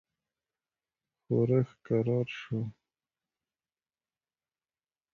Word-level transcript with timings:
ښورښ 1.23 1.69
کرار 1.85 2.27
شو. 2.39 2.59